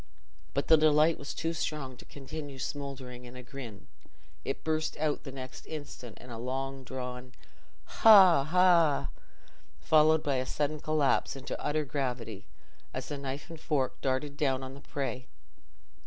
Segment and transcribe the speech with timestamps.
[0.55, 5.31] But the delight was too strong to continue smouldering in a grin—it burst out the
[5.31, 7.33] next instant in a long drawn
[7.85, 9.09] "haw, haw!"
[9.79, 12.47] followed by a sudden collapse into utter gravity,
[12.95, 15.27] as the knife and fork darted down on the prey.